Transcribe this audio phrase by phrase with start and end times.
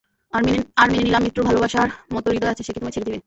[0.33, 0.99] আর মেনে
[0.99, 3.19] নিলাম মৃত্যুর ভালোবাসার মতো হৃদয় আছে, সে কি তোমায় ছেড়ে দিবে?